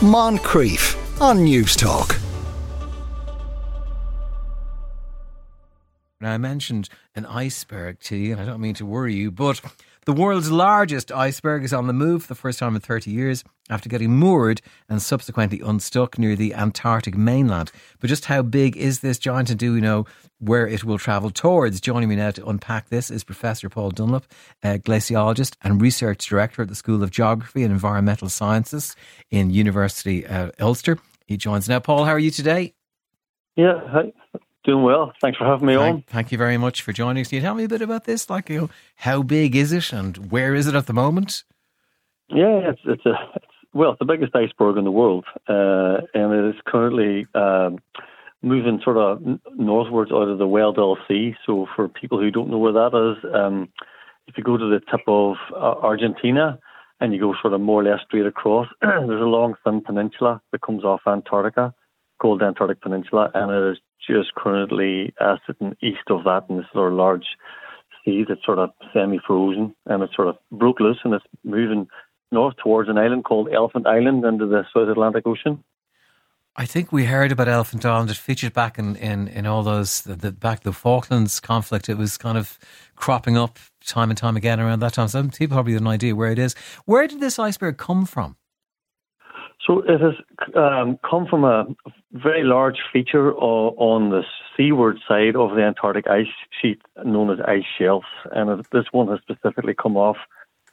[0.00, 2.20] Moncrieff on Newstalk.
[6.20, 9.62] Now, I mentioned an iceberg to you, and I don't mean to worry you, but
[10.06, 13.42] the world's largest iceberg is on the move for the first time in 30 years
[13.68, 17.72] after getting moored and subsequently unstuck near the Antarctic mainland.
[17.98, 20.06] But just how big is this giant and do we know
[20.38, 21.80] where it will travel towards?
[21.80, 24.26] Joining me now to unpack this is Professor Paul Dunlop,
[24.62, 28.94] a glaciologist and research director at the School of Geography and Environmental Sciences
[29.32, 30.98] in University uh, Ulster.
[31.26, 31.80] He joins now.
[31.80, 32.74] Paul, how are you today?
[33.56, 34.12] Yeah, hi.
[34.66, 35.12] Doing well.
[35.20, 36.04] Thanks for having me thank, on.
[36.08, 37.28] Thank you very much for joining us.
[37.28, 38.28] Can you tell me a bit about this?
[38.28, 41.44] Like, you know, how big is it and where is it at the moment?
[42.28, 46.32] Yeah, it's it's a it's, well, it's the biggest iceberg in the world, uh, and
[46.32, 47.78] it is currently um,
[48.42, 49.22] moving sort of
[49.56, 51.36] northwards out of the Weddell Sea.
[51.46, 53.68] So, for people who don't know where that is, um,
[54.26, 56.58] if you go to the tip of uh, Argentina
[56.98, 60.42] and you go sort of more or less straight across, there's a long thin peninsula
[60.50, 61.72] that comes off Antarctica
[62.18, 66.58] called the Antarctic Peninsula, and it is just currently uh, sitting east of that in
[66.58, 67.26] this sort of large
[68.04, 71.88] sea that's sort of semi-frozen, and it's sort of broke loose and it's moving
[72.32, 75.62] north towards an island called Elephant Island into the South Atlantic Ocean.
[76.58, 78.10] I think we heard about Elephant Island.
[78.10, 81.90] It featured back in, in, in all those, the, the, back the Falklands conflict.
[81.90, 82.58] It was kind of
[82.96, 85.08] cropping up time and time again around that time.
[85.08, 86.54] So people probably have an idea where it is.
[86.86, 88.36] Where did this iceberg come from?
[89.66, 90.14] So it has
[90.54, 91.66] um, come from a
[92.12, 94.22] very large feature on the
[94.56, 96.26] seaward side of the Antarctic ice
[96.62, 98.06] sheet known as ice shelves.
[98.30, 100.16] And this one has specifically come off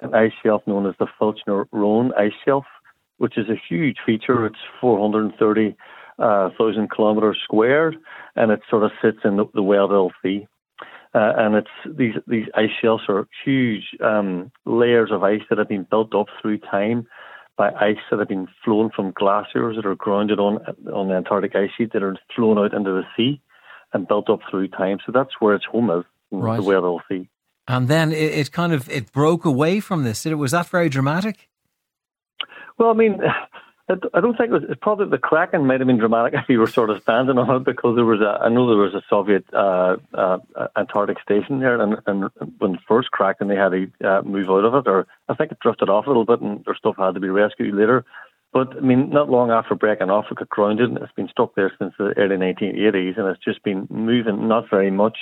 [0.00, 2.66] an ice shelf known as the Filchner-Ronne ice shelf,
[3.16, 4.44] which is a huge feature.
[4.44, 5.76] It's 430,000
[6.18, 7.96] uh, kilometers squared,
[8.36, 10.46] and it sort of sits in the, the Weddell Sea.
[11.14, 15.68] Uh, and it's these these ice shelves are huge um, layers of ice that have
[15.68, 17.06] been built up through time
[17.56, 20.58] by ice that have been flown from glaciers that are grounded on
[20.92, 23.40] on the Antarctic ice sheet that are flown out into the sea
[23.92, 24.98] and built up through time.
[25.04, 26.56] So that's where its home is, right.
[26.56, 27.28] the Weddell Sea.
[27.68, 30.24] And then it, it, kind of it broke away from this.
[30.24, 31.48] Was that very dramatic?
[32.78, 33.20] Well, I mean,
[33.88, 34.62] I don't think it was.
[34.68, 37.56] It's probably the cracking might have been dramatic if you were sort of standing on
[37.56, 38.40] it because there was a.
[38.42, 40.38] I know there was a Soviet uh, uh,
[40.76, 44.64] Antarctic station there, and, and when first cracked, and they had to uh, move out
[44.64, 47.14] of it, or I think it drifted off a little bit, and their stuff had
[47.14, 48.04] to be rescued later.
[48.52, 51.54] But I mean, not long after breaking off, it got grounded, and it's been stuck
[51.54, 55.18] there since the early 1980s, and it's just been moving not very much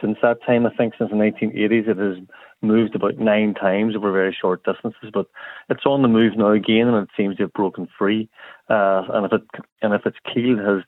[0.00, 0.66] since that time.
[0.66, 2.26] I think since the 1980s, it has
[2.62, 5.26] moved about nine times over very short distances, but
[5.68, 8.28] it's on the move now again, and it seems to have broken free.
[8.68, 9.42] Uh, and if it
[9.82, 10.82] and if its keel has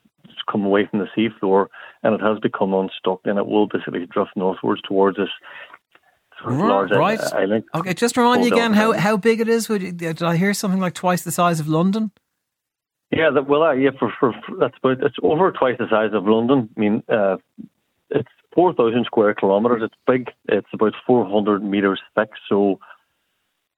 [0.50, 1.66] come away from the seafloor
[2.02, 6.90] and it has become unstuck, then it will basically drift northwards towards sort of large
[6.90, 7.20] right.
[7.32, 7.64] island.
[7.74, 9.68] Okay, just remind me again how, how big it is.
[9.68, 12.10] Would you, did I hear something like twice the size of London?
[13.10, 16.10] Yeah, that, well, uh, yeah, for, for, for, that's about it's over twice the size
[16.14, 16.70] of London.
[16.76, 17.36] I mean, uh,
[18.54, 19.82] 4,000 square kilometres.
[19.84, 20.30] It's big.
[20.48, 22.30] It's about 400 metres thick.
[22.48, 22.80] So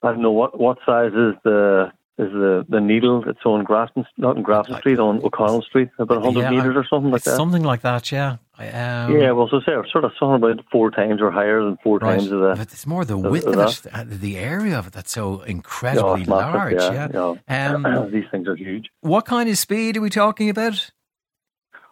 [0.03, 4.07] I don't know what, what size is the is the, the needle that's on Grafton,
[4.19, 7.37] not in Grafton Street, on O'Connell Street, about 100 yeah, metres or something like that.
[7.37, 8.37] Something like that, yeah.
[8.57, 11.99] Um, yeah, well, so say sort of something about four times or higher than four
[11.99, 12.21] right.
[12.21, 12.59] times of that.
[12.59, 15.41] But it's more the width of, of it, uh, the area of it that's so
[15.41, 16.75] incredibly yeah, large.
[16.75, 17.75] Massive, yeah, yeah.
[17.75, 18.91] Um, these things are huge.
[19.01, 20.93] What kind of speed are we talking about?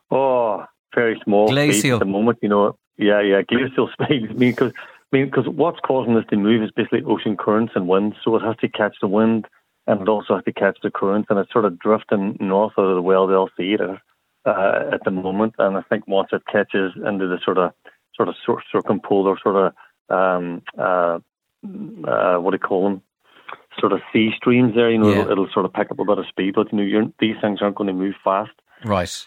[0.08, 0.64] Oh,
[0.94, 1.94] very small glacial.
[1.94, 2.38] at the moment.
[2.42, 4.30] You know, yeah, yeah, glacial speed.
[4.30, 4.72] I mean, because
[5.12, 8.16] I mean, because what's causing this to move is basically ocean currents and winds.
[8.24, 9.46] So it has to catch the wind,
[9.86, 12.84] and it also has to catch the currents, and it's sort of drifting north out
[12.84, 13.76] of the Weddell Sea
[14.44, 15.54] uh, at the moment.
[15.58, 17.72] And I think once it catches into the sort of
[18.14, 18.34] sort of
[18.72, 19.72] circumpolar sort of
[20.08, 21.18] um, uh,
[21.64, 23.02] uh, what do you call them?
[23.78, 25.20] Sort of sea streams there, you know, yeah.
[25.20, 27.60] it'll, it'll, sort of pick up a bit of speed, but you know, these things
[27.62, 28.50] aren't going to move fast.
[28.84, 29.26] Right.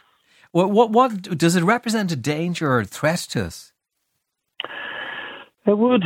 [0.55, 3.73] What, what, what does it represent a danger or a threat to us?
[5.67, 6.05] It would,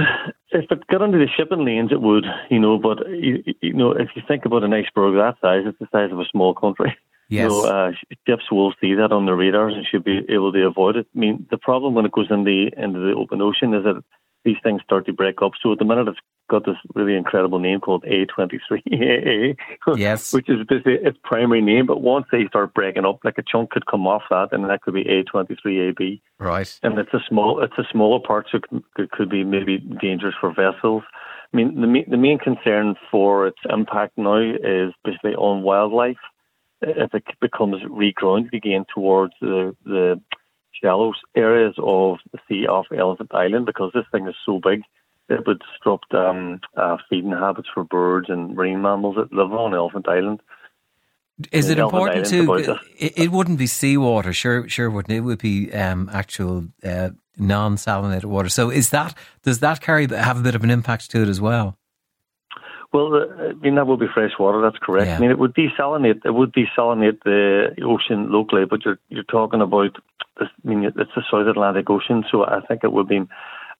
[0.49, 2.79] if it got into the shipping lanes, it would, you know.
[2.79, 6.11] But you, you know, if you think about an iceberg that size, it's the size
[6.11, 6.97] of a small country.
[7.31, 7.51] Yes.
[7.51, 7.91] So uh,
[8.27, 11.05] ships will see that on their radars and should be able to avoid it.
[11.15, 14.03] I mean, the problem when it goes in the into the open ocean is that
[14.45, 15.53] these things start to break up.
[15.61, 16.19] So at the minute, it's
[16.49, 19.55] got this really incredible name called A23AA,
[19.95, 20.33] yes.
[20.33, 21.85] which is basically its primary name.
[21.85, 24.81] But once they start breaking up, like a chunk could come off that, and that
[24.81, 26.21] could be A23AB.
[26.39, 26.79] Right.
[26.83, 28.59] And it's a small, it's a smaller part, so
[28.97, 31.03] it could be maybe dangerous for vessels.
[31.53, 36.17] I mean, the the main concern for its impact now is basically on wildlife.
[36.81, 40.21] If it becomes regrounded again towards the the
[40.81, 44.83] shallow areas of the sea off Elephant Island because this thing is so big.
[45.29, 49.75] It would disrupt um, uh, feeding habits for birds and marine mammals that live on
[49.75, 50.41] Elephant Island.
[51.51, 52.77] Is it important to?
[52.97, 55.17] It, it wouldn't be seawater, sure, sure wouldn't it?
[55.17, 58.49] It would be um, actual uh, non-salinated water.
[58.49, 61.39] So, is that does that carry have a bit of an impact to it as
[61.39, 61.78] well?
[62.91, 64.61] Well, uh, I mean that would be fresh water.
[64.61, 65.07] That's correct.
[65.07, 65.17] Yeah.
[65.17, 66.25] I mean it would desalinate.
[66.25, 69.97] It would desalinate the ocean locally, but you're you're talking about.
[70.41, 73.27] I mean, it's the South Atlantic Ocean, so I think it would be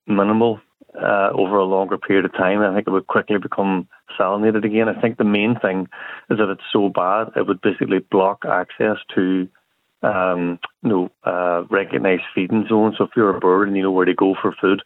[0.08, 0.60] minimal
[0.94, 2.62] uh, over a longer period of time.
[2.62, 3.88] I think it would quickly become
[4.20, 4.90] salinated again.
[4.90, 5.88] I think the main thing
[6.30, 9.48] is that it's so bad, it would basically block access to.
[10.02, 12.96] Um, you know, uh, recognized feeding zones.
[12.98, 14.82] So if you're a bird and you know where to go for food,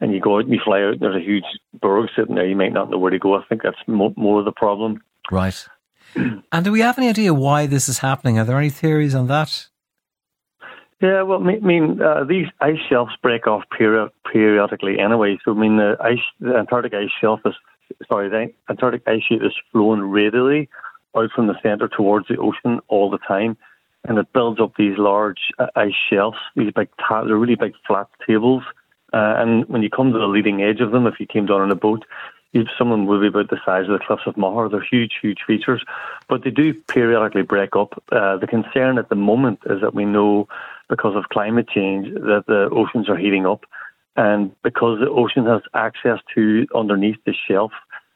[0.00, 1.44] and you go out and you fly out, and there's a huge
[1.80, 3.34] berg sitting there, you might not know where to go.
[3.34, 5.02] I think that's mo- more of the problem.
[5.30, 5.66] Right.
[6.16, 8.38] and do we have any idea why this is happening?
[8.38, 9.68] Are there any theories on that?
[11.00, 15.38] Yeah, well, I mean, uh, these ice shelves break off peri- periodically anyway.
[15.44, 17.52] So, I mean, the ice, the Antarctic ice shelf is,
[18.08, 20.70] sorry, the Antarctic ice sheet is flowing radially
[21.14, 23.58] out from the centre towards the ocean all the time,
[24.04, 26.38] and it builds up these large uh, ice shelves.
[26.54, 28.62] These big, ta- they're really big flat tables,
[29.12, 31.60] uh, and when you come to the leading edge of them, if you came down
[31.60, 32.04] on a boat,
[32.78, 34.68] some of them would be about the size of the cliffs of Moher.
[34.68, 35.84] They're huge, huge features,
[36.28, 38.02] but they do periodically break up.
[38.10, 40.48] Uh, the concern at the moment is that we know
[40.88, 43.64] because of climate change that the oceans are heating up,
[44.16, 47.72] and because the ocean has access to underneath the shelf.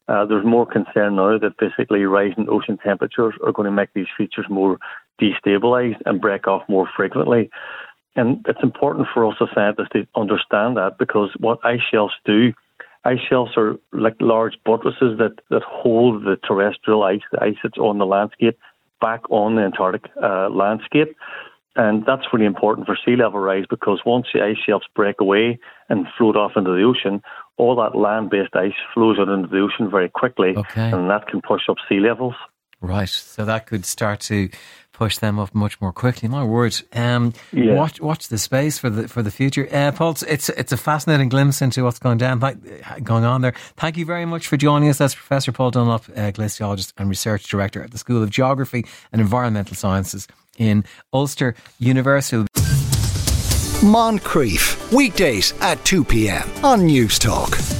[0.08, 4.08] Uh, there's more concern now that basically rising ocean temperatures are going to make these
[4.18, 4.76] features more
[5.20, 7.48] destabilized and break off more frequently.
[8.16, 12.52] And it's important for us as scientists to understand that because what ice shelves do,
[13.04, 17.78] ice shelves are like large buttresses that, that hold the terrestrial ice, the ice that's
[17.78, 18.58] on the landscape,
[19.00, 21.16] back on the Antarctic uh, landscape.
[21.76, 25.58] And that's really important for sea level rise because once the ice shelves break away
[25.88, 27.22] and float off into the ocean,
[27.56, 30.54] all that land based ice flows out into the ocean very quickly.
[30.56, 30.90] Okay.
[30.90, 32.34] And that can push up sea levels.
[32.80, 33.08] Right.
[33.08, 34.48] So that could start to
[35.00, 36.28] push them up much more quickly.
[36.28, 37.74] My words, Um, Yeah.
[37.74, 39.66] Watch watch the space for the for the future.
[39.72, 42.60] Uh, Paul, it's- it's it's a fascinating glimpse into what's going down Thank-
[43.02, 43.54] going on there.
[43.78, 44.98] Thank you very much for joining us.
[44.98, 49.20] That's Professor Paul Dunlop, uh, glaciologist and research director at the School of Geography and
[49.22, 52.44] Environmental Sciences in Ulster University.
[53.82, 56.46] Moncrieff, weekdays at 2 p.m.
[56.62, 57.79] on Newstalk.